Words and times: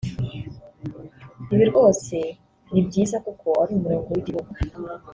Ibi 1.53 1.65
rwose 1.71 2.15
ni 2.71 2.81
byiza 2.87 3.17
kuko 3.25 3.47
ari 3.61 3.71
umurongo 3.77 4.09
w'igihugu 4.11 4.51